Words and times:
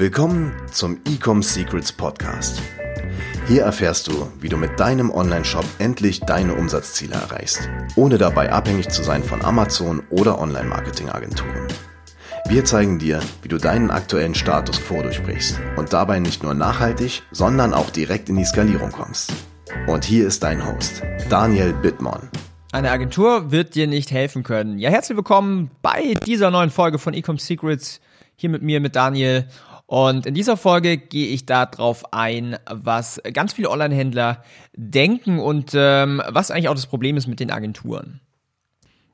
Willkommen 0.00 0.54
zum 0.72 0.98
Ecom 1.04 1.42
Secrets 1.42 1.92
Podcast. 1.92 2.62
Hier 3.46 3.64
erfährst 3.64 4.06
du, 4.06 4.32
wie 4.40 4.48
du 4.48 4.56
mit 4.56 4.80
deinem 4.80 5.10
Online-Shop 5.10 5.66
endlich 5.78 6.20
deine 6.20 6.54
Umsatzziele 6.54 7.12
erreichst, 7.12 7.68
ohne 7.96 8.16
dabei 8.16 8.50
abhängig 8.50 8.88
zu 8.88 9.02
sein 9.02 9.22
von 9.22 9.44
Amazon 9.44 10.02
oder 10.08 10.38
Online-Marketing-Agenturen. 10.38 11.68
Wir 12.48 12.64
zeigen 12.64 12.98
dir, 12.98 13.20
wie 13.42 13.48
du 13.48 13.58
deinen 13.58 13.90
aktuellen 13.90 14.34
Status 14.34 14.80
quo 14.80 15.02
durchbrichst 15.02 15.60
und 15.76 15.92
dabei 15.92 16.18
nicht 16.18 16.42
nur 16.42 16.54
nachhaltig, 16.54 17.22
sondern 17.30 17.74
auch 17.74 17.90
direkt 17.90 18.30
in 18.30 18.36
die 18.36 18.46
Skalierung 18.46 18.92
kommst. 18.92 19.34
Und 19.86 20.06
hier 20.06 20.26
ist 20.26 20.42
dein 20.42 20.66
Host, 20.66 21.02
Daniel 21.28 21.74
Bittmann. 21.74 22.30
Eine 22.72 22.90
Agentur 22.90 23.52
wird 23.52 23.74
dir 23.74 23.86
nicht 23.86 24.12
helfen 24.12 24.44
können. 24.44 24.78
Ja, 24.78 24.88
herzlich 24.88 25.16
willkommen 25.16 25.70
bei 25.82 26.14
dieser 26.24 26.50
neuen 26.50 26.70
Folge 26.70 26.98
von 26.98 27.12
Ecom 27.12 27.36
Secrets. 27.36 28.00
Hier 28.36 28.48
mit 28.48 28.62
mir, 28.62 28.80
mit 28.80 28.96
Daniel. 28.96 29.46
Und 29.90 30.24
in 30.24 30.34
dieser 30.34 30.56
Folge 30.56 30.98
gehe 30.98 31.26
ich 31.26 31.46
darauf 31.46 32.12
ein, 32.12 32.56
was 32.70 33.20
ganz 33.32 33.54
viele 33.54 33.70
Online-Händler 33.70 34.44
denken 34.76 35.40
und 35.40 35.72
ähm, 35.74 36.22
was 36.28 36.52
eigentlich 36.52 36.68
auch 36.68 36.76
das 36.76 36.86
Problem 36.86 37.16
ist 37.16 37.26
mit 37.26 37.40
den 37.40 37.50
Agenturen. 37.50 38.20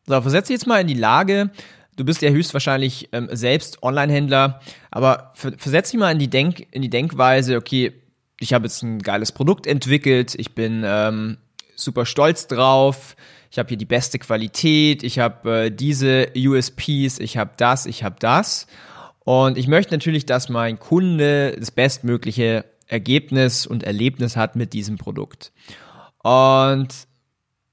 So, 0.05 0.21
versetze 0.21 0.53
jetzt 0.53 0.67
mal 0.67 0.79
in 0.79 0.87
die 0.87 0.93
Lage, 0.93 1.49
du 1.97 2.05
bist 2.05 2.21
ja 2.21 2.29
höchstwahrscheinlich 2.29 3.09
ähm, 3.13 3.31
selbst 3.33 3.83
Online-Händler, 3.83 4.61
aber 4.91 5.33
versetze 5.35 5.93
dich 5.93 5.99
mal 5.99 6.13
in 6.13 6.19
die, 6.19 6.29
Denk 6.29 6.67
in 6.73 6.83
die 6.83 6.91
Denkweise, 6.91 7.57
okay, 7.57 7.95
ich 8.39 8.53
habe 8.53 8.67
jetzt 8.67 8.83
ein 8.83 8.99
geiles 8.99 9.33
Produkt 9.33 9.67
entwickelt, 9.67 10.35
ich 10.35 10.55
bin 10.55 10.83
ähm, 10.85 11.39
super 11.75 12.05
stolz 12.05 12.49
drauf, 12.49 13.17
ich 13.51 13.59
habe 13.59 13.71
hier 13.71 13.79
die 13.79 13.87
beste 13.87 14.19
Qualität, 14.19 15.05
ich 15.05 15.21
habe 15.21 15.69
äh, 15.69 15.71
diese 15.71 16.33
USPs, 16.37 17.19
ich 17.19 17.39
habe 17.39 17.53
das, 17.57 17.87
ich 17.87 18.05
habe 18.05 18.17
das. 18.19 18.67
Und 19.27 19.59
ich 19.59 19.67
möchte 19.67 19.93
natürlich, 19.93 20.25
dass 20.25 20.49
mein 20.49 20.79
Kunde 20.79 21.57
das 21.59 21.73
bestmögliche 21.73 22.65
Ergebnis 22.87 23.67
und 23.67 23.83
Erlebnis 23.83 24.37
hat 24.37 24.55
mit 24.55 24.73
diesem 24.73 24.99
Produkt. 24.99 25.51
Und 26.23 26.87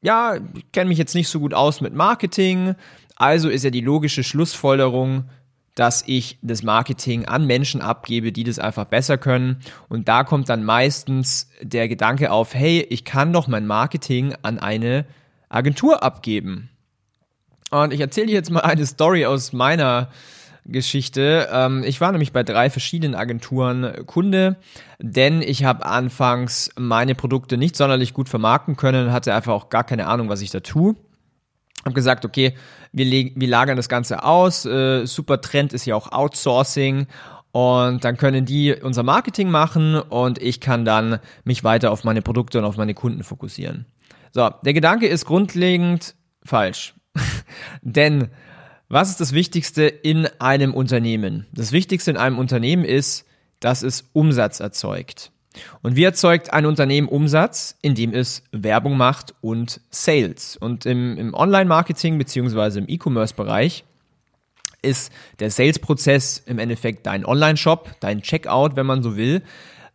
ja, 0.02 0.38
ich 0.56 0.72
kenne 0.72 0.90
mich 0.90 0.98
jetzt 0.98 1.14
nicht 1.14 1.30
so 1.30 1.40
gut 1.40 1.54
aus 1.54 1.80
mit 1.80 1.94
Marketing, 1.94 2.74
also 3.18 3.50
ist 3.50 3.64
ja 3.64 3.70
die 3.70 3.82
logische 3.82 4.24
Schlussfolgerung, 4.24 5.30
dass 5.76 6.04
ich 6.08 6.40
das 6.42 6.64
Marketing 6.64 7.26
an 7.26 7.46
Menschen 7.46 7.82
abgebe, 7.82 8.32
die 8.32 8.44
das 8.44 8.58
einfach 8.58 8.86
besser 8.86 9.20
können. 9.20 9.58
Und 9.90 10.08
da 10.08 10.24
kommt 10.24 10.50
dann 10.50 10.64
meistens 10.64 11.52
der 11.62 11.88
Gedanke 11.88 12.32
auf, 12.32 12.56
hey, 12.56 12.80
ich 12.90 13.06
kann 13.06 13.32
doch 13.32 13.48
mein 13.48 13.68
Marketing 13.68 14.34
an 14.42 14.58
eine 14.58 15.06
Agentur 15.50 16.02
abgeben. 16.02 16.72
Und 17.70 17.94
ich 17.94 18.00
erzähle 18.00 18.28
dir 18.28 18.34
jetzt 18.34 18.50
mal 18.50 18.62
eine 18.62 18.88
Story 18.88 19.28
aus 19.28 19.54
meiner 19.54 20.10
Geschichte. 20.66 21.50
Ähm, 21.52 21.84
ich 21.86 22.02
war 22.02 22.12
nämlich 22.12 22.32
bei 22.32 22.44
drei 22.44 22.70
verschiedenen 22.70 23.16
Agenturen 23.16 24.06
Kunde, 24.06 24.58
denn 25.00 25.42
ich 25.42 25.64
habe 25.64 25.86
anfangs 25.86 26.72
meine 26.78 27.16
Produkte 27.16 27.58
nicht 27.58 27.76
sonderlich 27.76 28.14
gut 28.14 28.30
vermarkten 28.30 28.76
können, 28.76 29.12
hatte 29.12 29.34
einfach 29.34 29.54
auch 29.54 29.70
gar 29.70 29.84
keine 29.84 30.08
Ahnung, 30.08 30.30
was 30.30 30.42
ich 30.42 30.52
da 30.52 30.62
tue. 30.62 30.96
Hab 31.86 31.94
gesagt, 31.94 32.24
okay, 32.24 32.56
wir, 32.94 33.06
wir 33.36 33.48
lagern 33.48 33.76
das 33.76 33.90
Ganze 33.90 34.24
aus. 34.24 34.66
Äh, 34.66 35.06
super 35.06 35.42
Trend 35.42 35.74
ist 35.74 35.86
ja 35.86 35.96
auch 35.96 36.12
Outsourcing. 36.12 37.08
Und 37.52 38.04
dann 38.04 38.18
können 38.18 38.46
die 38.46 38.74
unser 38.74 39.04
Marketing 39.04 39.52
machen 39.52 39.96
und 39.96 40.42
ich 40.42 40.60
kann 40.60 40.86
dann 40.86 41.20
mich 41.44 41.64
weiter 41.64 41.92
auf 41.92 42.04
meine 42.04 42.24
Produkte 42.24 42.58
und 42.58 42.66
auf 42.66 42.78
meine 42.78 42.96
Kunden 42.96 43.24
fokussieren. 43.24 43.86
So, 44.32 44.50
der 44.66 44.74
Gedanke 44.74 45.08
ist 45.08 45.26
grundlegend 45.26 46.16
falsch. 46.44 46.96
Denn 47.84 48.30
was 48.94 49.10
ist 49.10 49.20
das 49.20 49.34
Wichtigste 49.34 49.84
in 49.84 50.28
einem 50.40 50.74
Unternehmen? 50.74 51.48
Das 51.52 51.72
Wichtigste 51.72 52.12
in 52.12 52.18
einem 52.18 52.38
Unternehmen 52.38 52.86
ist, 52.86 53.26
dass 53.60 53.82
es 53.82 54.10
Umsatz 54.14 54.60
erzeugt. 54.60 55.32
Und 55.82 55.96
wie 55.96 56.04
erzeugt 56.04 56.54
ein 56.54 56.66
Unternehmen 56.66 57.08
Umsatz? 57.08 57.76
Indem 57.82 58.14
es 58.14 58.44
Werbung 58.52 58.96
macht 58.98 59.34
und 59.42 59.82
Sales. 59.90 60.58
Und 60.58 60.86
im, 60.86 61.18
im 61.18 61.34
Online-Marketing 61.34 62.18
beziehungsweise 62.18 62.80
im 62.80 62.86
E-Commerce-Bereich 62.88 63.84
ist 64.82 65.12
der 65.40 65.50
Sales-Prozess 65.50 66.44
im 66.46 66.60
Endeffekt 66.60 67.06
dein 67.06 67.26
Online-Shop, 67.26 67.96
dein 68.00 68.22
Checkout, 68.22 68.76
wenn 68.76 68.86
man 68.86 69.02
so 69.02 69.16
will. 69.16 69.42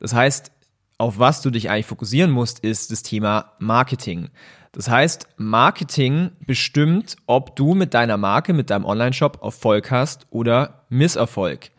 Das 0.00 0.14
heißt, 0.14 0.50
auf 0.96 1.18
was 1.18 1.42
du 1.42 1.50
dich 1.50 1.70
eigentlich 1.70 1.86
fokussieren 1.86 2.30
musst, 2.30 2.60
ist 2.60 2.90
das 2.90 3.02
Thema 3.02 3.52
Marketing. 3.58 4.30
Das 4.78 4.88
heißt, 4.88 5.26
Marketing 5.38 6.30
bestimmt, 6.46 7.16
ob 7.26 7.56
du 7.56 7.74
mit 7.74 7.94
deiner 7.94 8.16
Marke, 8.16 8.52
mit 8.52 8.70
deinem 8.70 8.84
Online-Shop 8.84 9.40
Erfolg 9.42 9.90
hast 9.90 10.28
oder 10.30 10.84
Misserfolg. 10.88 11.72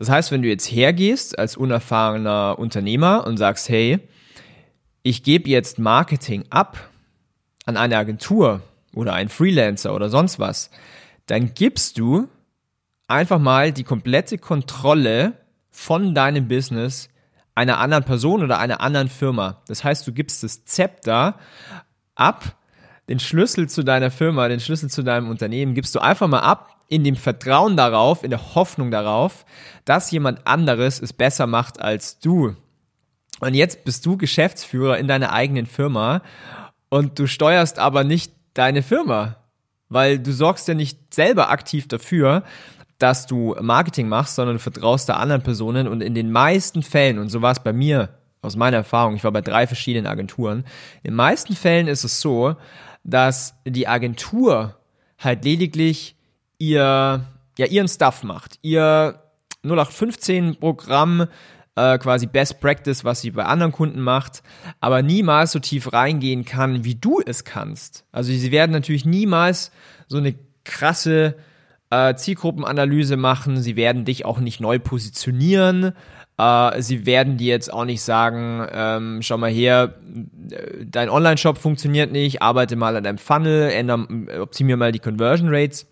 Das 0.00 0.10
heißt, 0.10 0.32
wenn 0.32 0.42
du 0.42 0.48
jetzt 0.48 0.66
hergehst 0.66 1.38
als 1.38 1.56
unerfahrener 1.56 2.58
Unternehmer 2.58 3.24
und 3.24 3.36
sagst, 3.36 3.68
hey, 3.68 4.00
ich 5.04 5.22
gebe 5.22 5.48
jetzt 5.48 5.78
Marketing 5.78 6.44
ab 6.50 6.90
an 7.66 7.76
eine 7.76 7.96
Agentur 7.96 8.62
oder 8.96 9.12
einen 9.12 9.28
Freelancer 9.28 9.94
oder 9.94 10.08
sonst 10.08 10.40
was, 10.40 10.72
dann 11.26 11.54
gibst 11.54 11.98
du 11.98 12.26
einfach 13.06 13.38
mal 13.38 13.70
die 13.70 13.84
komplette 13.84 14.38
Kontrolle 14.38 15.34
von 15.70 16.16
deinem 16.16 16.48
Business 16.48 17.10
einer 17.54 17.78
anderen 17.78 18.02
Person 18.02 18.42
oder 18.42 18.58
einer 18.58 18.80
anderen 18.80 19.08
Firma. 19.08 19.62
Das 19.68 19.84
heißt, 19.84 20.04
du 20.04 20.12
gibst 20.12 20.42
das 20.42 20.64
Zepter 20.64 21.38
ab, 22.20 22.56
den 23.08 23.18
Schlüssel 23.18 23.68
zu 23.68 23.82
deiner 23.82 24.10
Firma, 24.10 24.48
den 24.48 24.60
Schlüssel 24.60 24.88
zu 24.88 25.02
deinem 25.02 25.30
Unternehmen 25.30 25.74
gibst 25.74 25.94
du 25.94 25.98
einfach 25.98 26.28
mal 26.28 26.40
ab 26.40 26.76
in 26.88 27.04
dem 27.04 27.16
Vertrauen 27.16 27.76
darauf, 27.76 28.22
in 28.22 28.30
der 28.30 28.54
Hoffnung 28.54 28.90
darauf, 28.90 29.44
dass 29.84 30.10
jemand 30.10 30.46
anderes 30.46 31.00
es 31.00 31.12
besser 31.12 31.46
macht 31.46 31.80
als 31.80 32.18
du. 32.18 32.56
Und 33.40 33.54
jetzt 33.54 33.84
bist 33.84 34.04
du 34.06 34.16
Geschäftsführer 34.16 34.98
in 34.98 35.08
deiner 35.08 35.32
eigenen 35.32 35.66
Firma 35.66 36.22
und 36.88 37.18
du 37.18 37.26
steuerst 37.26 37.78
aber 37.78 38.04
nicht 38.04 38.32
deine 38.54 38.82
Firma, 38.82 39.36
weil 39.88 40.18
du 40.18 40.32
sorgst 40.32 40.68
ja 40.68 40.74
nicht 40.74 41.14
selber 41.14 41.50
aktiv 41.50 41.88
dafür, 41.88 42.44
dass 42.98 43.26
du 43.26 43.56
Marketing 43.60 44.08
machst, 44.08 44.34
sondern 44.34 44.56
du 44.56 44.60
vertraust 44.60 45.08
da 45.08 45.14
anderen 45.14 45.42
Personen 45.42 45.88
und 45.88 46.02
in 46.02 46.14
den 46.14 46.30
meisten 46.30 46.82
Fällen, 46.82 47.18
und 47.18 47.28
so 47.28 47.40
war 47.40 47.52
es 47.52 47.60
bei 47.60 47.72
mir 47.72 48.19
aus 48.42 48.56
meiner 48.56 48.78
Erfahrung, 48.78 49.14
ich 49.16 49.24
war 49.24 49.32
bei 49.32 49.42
drei 49.42 49.66
verschiedenen 49.66 50.06
Agenturen, 50.06 50.64
in 51.02 51.10
den 51.10 51.14
meisten 51.14 51.54
Fällen 51.54 51.88
ist 51.88 52.04
es 52.04 52.20
so, 52.20 52.56
dass 53.04 53.54
die 53.64 53.88
Agentur 53.88 54.76
halt 55.18 55.44
lediglich 55.44 56.16
ihr, 56.58 57.24
ja, 57.58 57.66
ihren 57.66 57.88
Stuff 57.88 58.22
macht, 58.22 58.58
ihr 58.62 59.22
0815 59.62 60.56
Programm, 60.56 61.26
äh, 61.76 61.98
quasi 61.98 62.26
Best 62.26 62.60
Practice, 62.60 63.04
was 63.04 63.20
sie 63.20 63.30
bei 63.30 63.44
anderen 63.44 63.72
Kunden 63.72 64.00
macht, 64.00 64.42
aber 64.80 65.02
niemals 65.02 65.52
so 65.52 65.58
tief 65.58 65.92
reingehen 65.92 66.44
kann, 66.44 66.84
wie 66.84 66.94
du 66.94 67.20
es 67.24 67.44
kannst. 67.44 68.04
Also 68.12 68.32
sie 68.32 68.50
werden 68.50 68.72
natürlich 68.72 69.04
niemals 69.04 69.70
so 70.08 70.18
eine 70.18 70.34
krasse 70.64 71.36
äh, 71.90 72.14
Zielgruppenanalyse 72.14 73.16
machen, 73.16 73.60
sie 73.60 73.76
werden 73.76 74.04
dich 74.04 74.24
auch 74.24 74.38
nicht 74.38 74.60
neu 74.60 74.78
positionieren, 74.78 75.92
äh, 76.38 76.80
sie 76.80 77.04
werden 77.04 77.36
dir 77.36 77.48
jetzt 77.48 77.72
auch 77.72 77.84
nicht 77.84 78.02
sagen, 78.02 78.66
ähm, 78.72 79.18
schau 79.22 79.36
mal 79.36 79.50
her, 79.50 79.94
dein 80.84 81.10
Online-Shop 81.10 81.58
funktioniert 81.58 82.12
nicht, 82.12 82.42
arbeite 82.42 82.76
mal 82.76 82.96
an 82.96 83.04
deinem 83.04 83.18
Funnel, 83.18 83.70
ändere, 83.70 84.40
optimiere 84.40 84.78
mal 84.78 84.92
die 84.92 85.00
Conversion 85.00 85.48
Rates. 85.52 85.86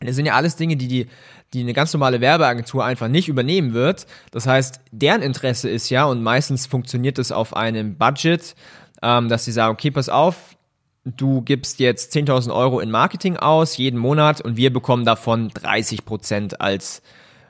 Das 0.00 0.16
sind 0.16 0.26
ja 0.26 0.34
alles 0.34 0.56
Dinge, 0.56 0.76
die, 0.76 0.88
die, 0.88 1.06
die 1.52 1.60
eine 1.60 1.72
ganz 1.72 1.92
normale 1.92 2.20
Werbeagentur 2.20 2.84
einfach 2.84 3.08
nicht 3.08 3.28
übernehmen 3.28 3.72
wird. 3.72 4.06
Das 4.30 4.46
heißt, 4.46 4.80
deren 4.90 5.22
Interesse 5.22 5.68
ist 5.68 5.90
ja, 5.90 6.04
und 6.04 6.22
meistens 6.22 6.66
funktioniert 6.66 7.18
es 7.18 7.32
auf 7.32 7.56
einem 7.56 7.96
Budget, 7.96 8.54
ähm, 9.02 9.28
dass 9.28 9.44
sie 9.44 9.52
sagen, 9.52 9.72
okay, 9.72 9.90
pass 9.90 10.08
auf, 10.08 10.56
du 11.04 11.42
gibst 11.42 11.80
jetzt 11.80 12.14
10.000 12.14 12.54
Euro 12.54 12.80
in 12.80 12.90
Marketing 12.90 13.36
aus, 13.36 13.76
jeden 13.76 13.98
Monat, 13.98 14.40
und 14.40 14.56
wir 14.56 14.72
bekommen 14.72 15.04
davon 15.04 15.48
30 15.48 16.04
Prozent 16.04 16.60
als, 16.60 17.02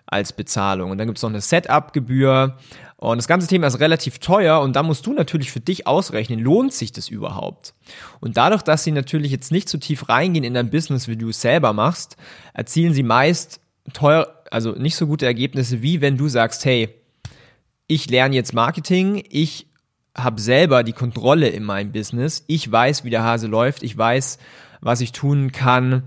als 0.06 0.32
Bezahlung. 0.32 0.90
Und 0.90 0.98
dann 0.98 1.06
gibt's 1.06 1.22
noch 1.22 1.30
eine 1.30 1.40
Setup-Gebühr. 1.40 2.56
Und 2.96 3.16
das 3.16 3.26
ganze 3.26 3.48
Thema 3.48 3.66
ist 3.66 3.80
relativ 3.80 4.20
teuer 4.20 4.60
und 4.60 4.76
da 4.76 4.84
musst 4.84 5.04
du 5.06 5.12
natürlich 5.12 5.50
für 5.50 5.58
dich 5.58 5.88
ausrechnen, 5.88 6.38
lohnt 6.38 6.72
sich 6.72 6.92
das 6.92 7.08
überhaupt? 7.08 7.74
Und 8.20 8.36
dadurch, 8.36 8.62
dass 8.62 8.84
sie 8.84 8.92
natürlich 8.92 9.32
jetzt 9.32 9.50
nicht 9.50 9.68
so 9.68 9.76
tief 9.76 10.08
reingehen 10.08 10.44
in 10.44 10.54
dein 10.54 10.70
Business, 10.70 11.08
wie 11.08 11.16
du 11.16 11.30
es 11.30 11.40
selber 11.40 11.72
machst, 11.72 12.16
erzielen 12.54 12.94
sie 12.94 13.02
meist 13.02 13.58
teuer, 13.92 14.32
also 14.52 14.70
nicht 14.72 14.94
so 14.94 15.08
gute 15.08 15.26
Ergebnisse, 15.26 15.82
wie 15.82 16.00
wenn 16.00 16.16
du 16.16 16.28
sagst, 16.28 16.64
hey, 16.64 16.90
ich 17.88 18.08
lerne 18.08 18.36
jetzt 18.36 18.54
Marketing, 18.54 19.24
ich 19.28 19.66
habe 20.16 20.40
selber 20.40 20.82
die 20.82 20.92
Kontrolle 20.92 21.48
in 21.48 21.64
meinem 21.64 21.92
Business. 21.92 22.44
Ich 22.46 22.70
weiß, 22.70 23.04
wie 23.04 23.10
der 23.10 23.24
Hase 23.24 23.46
läuft. 23.46 23.82
Ich 23.82 23.96
weiß, 23.96 24.38
was 24.80 25.00
ich 25.00 25.12
tun 25.12 25.52
kann, 25.52 26.02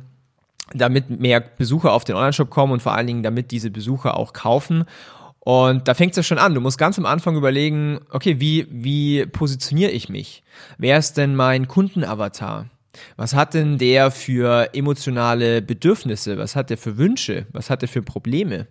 damit 0.73 1.09
mehr 1.09 1.39
Besucher 1.39 1.91
auf 1.91 2.03
den 2.03 2.15
Onlineshop 2.15 2.49
kommen 2.49 2.73
und 2.73 2.81
vor 2.81 2.93
allen 2.93 3.07
Dingen, 3.07 3.23
damit 3.23 3.51
diese 3.51 3.71
Besucher 3.71 4.17
auch 4.17 4.33
kaufen. 4.33 4.85
Und 5.39 5.87
da 5.87 5.93
fängt 5.93 6.11
es 6.11 6.17
ja 6.17 6.23
schon 6.23 6.39
an. 6.39 6.55
Du 6.55 6.61
musst 6.61 6.77
ganz 6.77 6.97
am 6.97 7.05
Anfang 7.05 7.35
überlegen, 7.35 7.99
okay, 8.11 8.39
wie, 8.39 8.67
wie 8.69 9.25
positioniere 9.27 9.91
ich 9.91 10.09
mich? 10.09 10.43
Wer 10.77 10.97
ist 10.97 11.17
denn 11.17 11.35
mein 11.35 11.67
Kundenavatar? 11.67 12.65
Was 13.15 13.35
hat 13.35 13.53
denn 13.53 13.77
der 13.77 14.09
für 14.09 14.73
emotionale 14.73 15.61
Bedürfnisse? 15.61 16.37
Was 16.37 16.55
hat 16.55 16.69
der 16.69 16.77
für 16.77 16.97
Wünsche? 16.97 17.45
Was 17.51 17.69
hat 17.69 17.81
der 17.81 17.89
für 17.89 18.01
Probleme? 18.01 18.67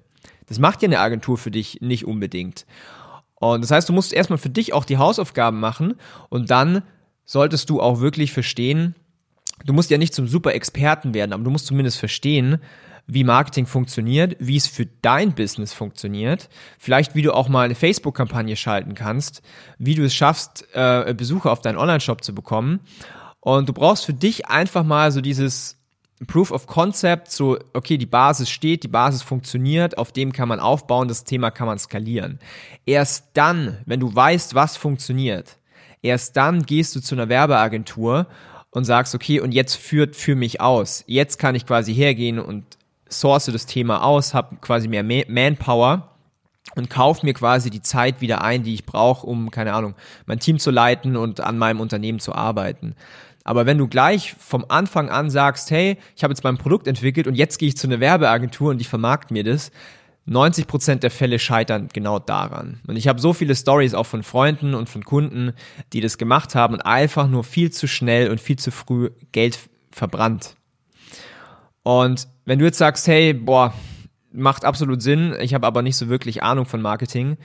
Das 0.48 0.58
macht 0.58 0.82
ja 0.82 0.88
eine 0.88 1.00
Agentur 1.00 1.38
für 1.38 1.50
dich 1.50 1.80
nicht 1.80 2.06
unbedingt. 2.06 2.66
Und 3.52 3.60
das 3.60 3.70
heißt, 3.70 3.88
du 3.90 3.92
musst 3.92 4.14
erstmal 4.14 4.38
für 4.38 4.48
dich 4.48 4.72
auch 4.72 4.86
die 4.86 4.96
Hausaufgaben 4.96 5.60
machen 5.60 5.96
und 6.30 6.50
dann 6.50 6.82
solltest 7.26 7.68
du 7.68 7.78
auch 7.78 8.00
wirklich 8.00 8.32
verstehen, 8.32 8.94
du 9.66 9.74
musst 9.74 9.90
ja 9.90 9.98
nicht 9.98 10.14
zum 10.14 10.26
super 10.26 10.54
Experten 10.54 11.12
werden, 11.12 11.34
aber 11.34 11.44
du 11.44 11.50
musst 11.50 11.66
zumindest 11.66 11.98
verstehen, 11.98 12.58
wie 13.06 13.22
Marketing 13.22 13.66
funktioniert, 13.66 14.34
wie 14.40 14.56
es 14.56 14.66
für 14.66 14.86
dein 15.02 15.34
Business 15.34 15.74
funktioniert, 15.74 16.48
vielleicht 16.78 17.14
wie 17.14 17.20
du 17.20 17.34
auch 17.34 17.50
mal 17.50 17.66
eine 17.66 17.74
Facebook-Kampagne 17.74 18.56
schalten 18.56 18.94
kannst, 18.94 19.42
wie 19.76 19.94
du 19.94 20.04
es 20.04 20.14
schaffst, 20.14 20.66
äh, 20.72 21.12
Besucher 21.14 21.52
auf 21.52 21.60
deinen 21.60 21.76
Online-Shop 21.76 22.24
zu 22.24 22.34
bekommen. 22.34 22.80
Und 23.40 23.68
du 23.68 23.74
brauchst 23.74 24.06
für 24.06 24.14
dich 24.14 24.46
einfach 24.46 24.84
mal 24.84 25.12
so 25.12 25.20
dieses 25.20 25.83
Proof 26.26 26.52
of 26.52 26.66
Concept, 26.66 27.30
so, 27.30 27.58
okay, 27.72 27.98
die 27.98 28.06
Basis 28.06 28.48
steht, 28.48 28.84
die 28.84 28.88
Basis 28.88 29.22
funktioniert, 29.22 29.98
auf 29.98 30.12
dem 30.12 30.32
kann 30.32 30.48
man 30.48 30.60
aufbauen, 30.60 31.08
das 31.08 31.24
Thema 31.24 31.50
kann 31.50 31.66
man 31.66 31.78
skalieren. 31.78 32.38
Erst 32.86 33.26
dann, 33.34 33.78
wenn 33.84 34.00
du 34.00 34.14
weißt, 34.14 34.54
was 34.54 34.76
funktioniert, 34.76 35.58
erst 36.02 36.36
dann 36.36 36.64
gehst 36.64 36.94
du 36.94 37.00
zu 37.00 37.14
einer 37.14 37.28
Werbeagentur 37.28 38.26
und 38.70 38.84
sagst, 38.84 39.14
okay, 39.14 39.40
und 39.40 39.52
jetzt 39.52 39.74
führt 39.74 40.14
für 40.16 40.36
mich 40.36 40.60
aus. 40.60 41.04
Jetzt 41.06 41.38
kann 41.38 41.54
ich 41.54 41.66
quasi 41.66 41.94
hergehen 41.94 42.38
und 42.38 42.64
source 43.08 43.46
das 43.46 43.66
Thema 43.66 44.04
aus, 44.04 44.34
habe 44.34 44.56
quasi 44.60 44.88
mehr 44.88 45.04
Manpower 45.28 46.10
und 46.76 46.90
kaufe 46.90 47.24
mir 47.26 47.34
quasi 47.34 47.70
die 47.70 47.82
Zeit 47.82 48.20
wieder 48.20 48.42
ein, 48.42 48.62
die 48.62 48.74
ich 48.74 48.86
brauche, 48.86 49.26
um, 49.26 49.50
keine 49.50 49.74
Ahnung, 49.74 49.94
mein 50.26 50.40
Team 50.40 50.58
zu 50.58 50.70
leiten 50.70 51.16
und 51.16 51.40
an 51.40 51.58
meinem 51.58 51.80
Unternehmen 51.80 52.20
zu 52.20 52.34
arbeiten. 52.34 52.94
Aber 53.44 53.66
wenn 53.66 53.78
du 53.78 53.86
gleich 53.86 54.34
vom 54.38 54.64
Anfang 54.68 55.10
an 55.10 55.28
sagst, 55.30 55.70
hey, 55.70 55.98
ich 56.16 56.24
habe 56.24 56.32
jetzt 56.32 56.42
mein 56.42 56.56
Produkt 56.56 56.86
entwickelt 56.86 57.26
und 57.26 57.34
jetzt 57.34 57.58
gehe 57.58 57.68
ich 57.68 57.76
zu 57.76 57.86
einer 57.86 58.00
Werbeagentur 58.00 58.70
und 58.70 58.78
die 58.78 58.84
vermarkt 58.84 59.30
mir 59.30 59.44
das, 59.44 59.70
90 60.26 60.66
Prozent 60.66 61.02
der 61.02 61.10
Fälle 61.10 61.38
scheitern 61.38 61.88
genau 61.92 62.18
daran. 62.18 62.80
Und 62.86 62.96
ich 62.96 63.08
habe 63.08 63.20
so 63.20 63.34
viele 63.34 63.54
Stories 63.54 63.92
auch 63.92 64.06
von 64.06 64.22
Freunden 64.22 64.74
und 64.74 64.88
von 64.88 65.04
Kunden, 65.04 65.52
die 65.92 66.00
das 66.00 66.16
gemacht 66.16 66.54
haben 66.54 66.74
und 66.74 66.80
einfach 66.80 67.28
nur 67.28 67.44
viel 67.44 67.70
zu 67.70 67.86
schnell 67.86 68.30
und 68.30 68.40
viel 68.40 68.56
zu 68.56 68.70
früh 68.70 69.10
Geld 69.32 69.58
verbrannt. 69.90 70.56
Und 71.82 72.26
wenn 72.46 72.58
du 72.58 72.64
jetzt 72.64 72.78
sagst, 72.78 73.06
hey, 73.06 73.34
boah, 73.34 73.74
macht 74.32 74.64
absolut 74.64 75.02
Sinn, 75.02 75.36
ich 75.40 75.52
habe 75.52 75.66
aber 75.66 75.82
nicht 75.82 75.96
so 75.96 76.08
wirklich 76.08 76.42
Ahnung 76.42 76.64
von 76.64 76.80
Marketing, 76.80 77.36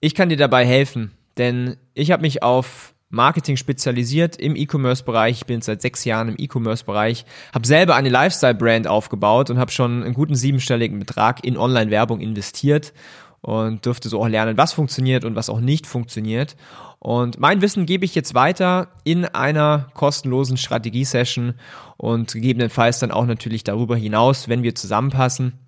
ich 0.00 0.14
kann 0.14 0.30
dir 0.30 0.38
dabei 0.38 0.64
helfen, 0.64 1.12
denn 1.36 1.76
ich 1.92 2.10
habe 2.10 2.22
mich 2.22 2.42
auf 2.42 2.93
Marketing 3.14 3.56
spezialisiert 3.56 4.36
im 4.36 4.56
E-Commerce-Bereich. 4.56 5.38
Ich 5.38 5.46
bin 5.46 5.62
seit 5.62 5.80
sechs 5.80 6.04
Jahren 6.04 6.28
im 6.28 6.36
E-Commerce-Bereich, 6.38 7.24
habe 7.54 7.66
selber 7.66 7.94
eine 7.94 8.10
Lifestyle-Brand 8.10 8.86
aufgebaut 8.86 9.50
und 9.50 9.58
habe 9.58 9.70
schon 9.70 10.02
einen 10.02 10.14
guten 10.14 10.34
siebenstelligen 10.34 10.98
Betrag 10.98 11.44
in 11.44 11.56
Online-Werbung 11.56 12.20
investiert 12.20 12.92
und 13.40 13.84
durfte 13.84 14.08
so 14.08 14.20
auch 14.20 14.28
lernen, 14.28 14.56
was 14.56 14.72
funktioniert 14.72 15.24
und 15.24 15.36
was 15.36 15.50
auch 15.50 15.60
nicht 15.60 15.86
funktioniert. 15.86 16.56
Und 16.98 17.38
mein 17.38 17.60
Wissen 17.60 17.84
gebe 17.84 18.06
ich 18.06 18.14
jetzt 18.14 18.34
weiter 18.34 18.88
in 19.04 19.26
einer 19.26 19.88
kostenlosen 19.92 20.56
Strategie-Session 20.56 21.52
und 21.98 22.32
gegebenenfalls 22.32 22.98
dann 22.98 23.10
auch 23.10 23.26
natürlich 23.26 23.62
darüber 23.62 23.96
hinaus, 23.96 24.48
wenn 24.48 24.62
wir 24.62 24.74
zusammenpassen. 24.74 25.58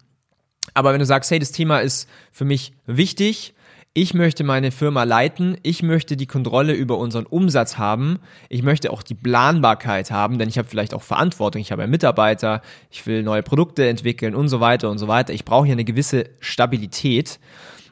Aber 0.73 0.93
wenn 0.93 1.01
du 1.01 1.07
sagst, 1.07 1.31
hey, 1.31 1.39
das 1.39 1.53
Thema 1.53 1.81
ist 1.81 2.09
für 2.33 2.47
mich 2.47 2.73
wichtig, 2.87 3.55
ich 3.97 4.13
möchte 4.13 4.45
meine 4.45 4.73
Firma 4.73 5.05
leiten, 5.05 5.57
ich 5.63 5.83
möchte 5.83 6.19
die 6.19 6.27
Kontrolle 6.27 6.75
über 6.75 6.99
unseren 6.99 7.25
Umsatz 7.25 7.79
haben, 7.79 8.19
ich 8.51 8.63
möchte 8.63 8.93
auch 8.93 9.03
die 9.03 9.15
Planbarkeit 9.15 10.11
haben, 10.11 10.39
denn 10.39 10.51
ich 10.51 10.59
habe 10.59 10.69
vielleicht 10.69 10.93
auch 10.93 11.03
Verantwortung, 11.03 11.63
ich 11.63 11.73
habe 11.73 11.83
einen 11.83 11.91
Mitarbeiter, 11.91 12.61
ich 12.91 13.07
will 13.07 13.23
neue 13.23 13.43
Produkte 13.43 13.89
entwickeln 13.89 14.35
und 14.35 14.51
so 14.51 14.61
weiter 14.61 14.91
und 14.91 14.99
so 14.99 15.09
weiter. 15.09 15.33
Ich 15.33 15.47
brauche 15.47 15.65
hier 15.65 15.73
eine 15.73 15.85
gewisse 15.85 16.27
Stabilität 16.41 17.41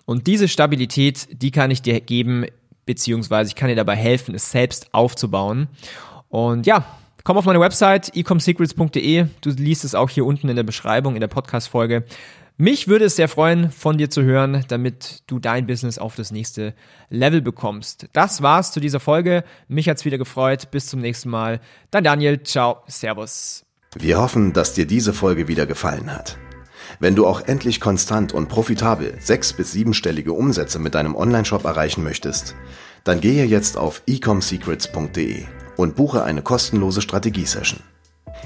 und 0.05 0.27
diese 0.27 0.47
Stabilität, 0.47 1.27
die 1.41 1.51
kann 1.51 1.71
ich 1.71 1.81
dir 1.81 1.99
geben, 2.03 2.45
beziehungsweise 2.85 3.49
ich 3.49 3.55
kann 3.55 3.71
dir 3.71 3.77
dabei 3.77 3.97
helfen, 3.97 4.35
es 4.35 4.51
selbst 4.51 4.93
aufzubauen. 4.93 5.69
Und 6.29 6.67
ja, 6.67 6.85
komm 7.23 7.39
auf 7.39 7.47
meine 7.47 7.61
Website 7.61 8.15
ecomsecrets.de, 8.15 9.25
du 9.41 9.51
liest 9.53 9.85
es 9.85 9.95
auch 9.95 10.11
hier 10.11 10.27
unten 10.27 10.51
in 10.51 10.57
der 10.57 10.65
Beschreibung 10.65 11.15
in 11.15 11.21
der 11.21 11.29
Podcast-Folge. 11.29 12.05
Mich 12.57 12.87
würde 12.87 13.07
es 13.07 13.17
sehr 13.17 13.29
freuen, 13.29 13.73
von 13.73 13.99
dir 13.99 14.11
zu 14.11 14.23
hören, 14.23 14.65
damit 14.69 15.25
du 15.27 15.41
dein 15.41 15.67
Business 15.67 15.99
auf 15.99 16.15
das 16.15 16.31
nächste 16.31 16.73
Level 17.11 17.43
bekommst. 17.43 18.07
Das 18.13 18.43
war's 18.43 18.71
zu 18.71 18.79
dieser 18.79 19.01
Folge. 19.01 19.43
Mich 19.67 19.89
hat's 19.89 20.05
wieder 20.05 20.19
gefreut. 20.19 20.71
Bis 20.71 20.87
zum 20.87 21.01
nächsten 21.01 21.31
Mal. 21.31 21.61
Dein 21.91 22.05
Daniel. 22.05 22.45
Ciao. 22.45 22.85
Servus. 22.87 23.65
Wir 23.97 24.21
hoffen, 24.21 24.53
dass 24.53 24.73
dir 24.73 24.87
diese 24.87 25.13
Folge 25.13 25.49
wieder 25.49 25.67
gefallen 25.67 26.13
hat. 26.15 26.39
Wenn 27.01 27.17
du 27.17 27.27
auch 27.27 27.41
endlich 27.41 27.81
konstant 27.81 28.33
und 28.33 28.49
profitabel 28.49 29.17
sechs- 29.19 29.53
bis 29.53 29.73
siebenstellige 29.73 30.33
Umsätze 30.33 30.79
mit 30.79 30.95
deinem 30.95 31.17
Onlineshop 31.17 31.65
erreichen 31.65 32.05
möchtest, 32.05 32.55
dann 33.03 33.21
gehe 33.21 33.47
jetzt 33.47 33.77
auf 33.77 34.03
ecomsecrets.de 34.07 35.45
und 35.77 35.97
buche 35.97 36.23
eine 36.23 36.43
kostenlose 36.43 37.03
Strategiesession. 37.03 37.81